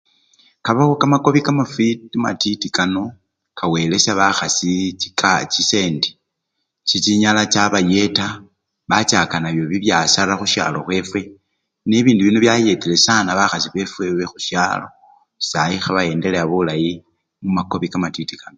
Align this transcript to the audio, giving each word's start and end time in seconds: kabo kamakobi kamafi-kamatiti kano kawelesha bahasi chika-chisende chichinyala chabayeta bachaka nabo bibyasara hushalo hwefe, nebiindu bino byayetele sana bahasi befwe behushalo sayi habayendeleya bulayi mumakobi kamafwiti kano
kabo 0.65 0.85
kamakobi 1.01 1.39
kamafi-kamatiti 1.47 2.67
kano 2.77 3.03
kawelesha 3.57 4.13
bahasi 4.19 4.71
chika-chisende 4.99 6.09
chichinyala 6.87 7.41
chabayeta 7.53 8.27
bachaka 8.89 9.35
nabo 9.43 9.63
bibyasara 9.71 10.33
hushalo 10.39 10.79
hwefe, 10.85 11.21
nebiindu 11.89 12.23
bino 12.25 12.39
byayetele 12.43 12.95
sana 13.05 13.29
bahasi 13.39 13.67
befwe 13.73 14.05
behushalo 14.17 14.87
sayi 15.49 15.75
habayendeleya 15.85 16.45
bulayi 16.51 16.91
mumakobi 17.43 17.87
kamafwiti 17.93 18.35
kano 18.41 18.49